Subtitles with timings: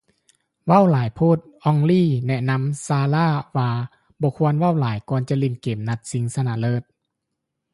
[0.65, 3.71] ເວົ້າຫຼາຍໂພດ ອອງຣີ ແນະນຳ ຊາລາ ວ່າ
[4.21, 6.83] ບໍ່ຄວນເວົ້າຫຼາຍກ່ອນຈະຫຼິ້ນເກມນັດຊິງຊະນະເລີດ